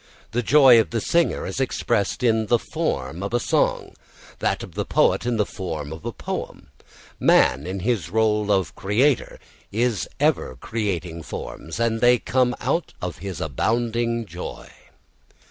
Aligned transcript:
The 0.31 0.41
joy 0.41 0.81
of 0.81 0.89
the 0.89 0.99
singer 0.99 1.45
is 1.45 1.59
expressed 1.59 2.23
in 2.23 2.47
the 2.47 2.57
form 2.57 3.21
of 3.21 3.35
a 3.35 3.39
song, 3.39 3.93
that 4.39 4.63
of 4.63 4.73
the 4.73 4.83
poet 4.83 5.27
in 5.27 5.37
the 5.37 5.45
form 5.45 5.93
of 5.93 6.03
a 6.03 6.11
poem. 6.11 6.69
Man 7.19 7.67
in 7.67 7.81
his 7.81 8.07
rôle 8.07 8.49
of 8.49 8.69
a 8.71 8.73
creator 8.73 9.37
is 9.71 10.09
ever 10.19 10.55
creating 10.55 11.21
forms, 11.21 11.79
and 11.79 12.01
they 12.01 12.17
come 12.17 12.55
out 12.61 12.93
of 12.99 13.19
his 13.19 13.39
abounding 13.39 14.25
joy. 14.25 14.69